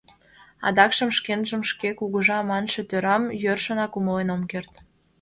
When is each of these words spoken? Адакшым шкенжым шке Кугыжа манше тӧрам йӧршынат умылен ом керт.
Адакшым 0.67 1.09
шкенжым 1.17 1.61
шке 1.69 1.89
Кугыжа 1.99 2.39
манше 2.49 2.81
тӧрам 2.89 3.23
йӧршынат 3.43 3.91
умылен 3.97 4.29
ом 4.35 4.41
керт. 4.51 4.73